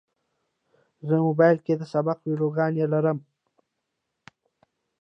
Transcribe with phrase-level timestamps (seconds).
[1.07, 3.17] زه موبایل کې د سبق ویډیوګانې لرم.